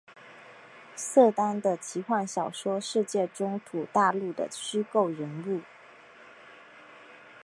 [0.95, 5.61] 瑟丹的奇幻小说世界中土大陆的虚构人物。